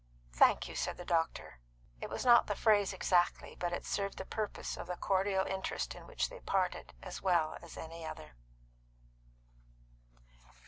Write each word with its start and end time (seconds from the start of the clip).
"Thank 0.33 0.67
you," 0.67 0.75
said 0.75 0.97
the 0.97 1.05
doctor. 1.05 1.59
It 2.01 2.09
was 2.09 2.25
not 2.25 2.47
the 2.47 2.55
phrase 2.55 2.91
exactly, 2.91 3.53
but 3.59 3.71
it 3.71 3.85
served 3.85 4.17
the 4.17 4.25
purpose 4.25 4.75
of 4.75 4.87
the 4.87 4.95
cordial 4.97 5.45
interest 5.45 5.93
in 5.93 6.07
which 6.07 6.27
they 6.27 6.39
parted 6.39 6.95
as 7.03 7.21
well 7.21 7.55
as 7.61 7.77
another. 7.77 8.31